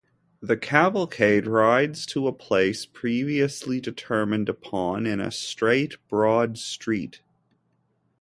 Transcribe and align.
The 0.41 0.57
cavalcade 0.57 1.45
rides 1.45 2.07
to 2.07 2.25
a 2.25 2.33
place 2.33 2.87
previously 2.87 3.79
determined 3.79 4.49
upon 4.49 5.05
in 5.05 5.19
a 5.19 5.29
straight, 5.29 5.97
broad 6.09 6.57
street. 6.57 7.21